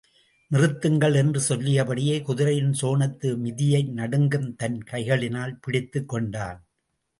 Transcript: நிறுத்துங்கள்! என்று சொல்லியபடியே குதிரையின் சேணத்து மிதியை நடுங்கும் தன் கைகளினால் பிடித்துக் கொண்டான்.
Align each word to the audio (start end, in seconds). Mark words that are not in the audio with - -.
நிறுத்துங்கள்! 0.51 1.15
என்று 1.15 1.41
சொல்லியபடியே 1.49 2.15
குதிரையின் 2.21 2.73
சேணத்து 2.81 3.37
மிதியை 3.37 3.83
நடுங்கும் 3.99 4.49
தன் 4.55 4.79
கைகளினால் 4.91 5.57
பிடித்துக் 5.61 6.09
கொண்டான். 6.09 6.59